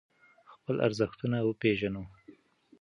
خپل 0.53 0.75
ارزښتونه 0.87 1.37
وپیژنو. 1.49 2.03